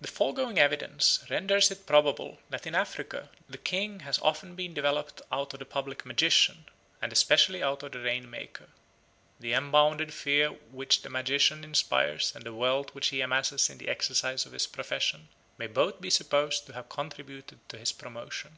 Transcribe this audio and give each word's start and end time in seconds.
The 0.00 0.06
foregoing 0.06 0.60
evidence 0.60 1.24
renders 1.28 1.72
it 1.72 1.84
probable 1.84 2.38
that 2.50 2.68
in 2.68 2.74
Africa 2.76 3.30
the 3.48 3.58
king 3.58 3.98
has 4.06 4.20
often 4.20 4.54
been 4.54 4.74
developed 4.74 5.22
out 5.32 5.52
of 5.52 5.58
the 5.58 5.64
public 5.64 6.06
magician, 6.06 6.66
and 7.02 7.12
especially 7.12 7.60
out 7.60 7.82
of 7.82 7.90
the 7.90 7.98
rain 7.98 8.30
maker. 8.30 8.68
The 9.40 9.54
unbounded 9.54 10.14
fear 10.14 10.50
which 10.50 11.02
the 11.02 11.10
magician 11.10 11.64
inspires 11.64 12.30
and 12.36 12.44
the 12.44 12.54
wealth 12.54 12.94
which 12.94 13.08
he 13.08 13.22
amasses 13.22 13.68
in 13.68 13.78
the 13.78 13.88
exercise 13.88 14.46
of 14.46 14.52
his 14.52 14.68
profession 14.68 15.26
may 15.58 15.66
both 15.66 16.00
be 16.00 16.10
supposed 16.10 16.66
to 16.66 16.72
have 16.74 16.88
contributed 16.88 17.58
to 17.70 17.76
his 17.76 17.90
promotion. 17.90 18.56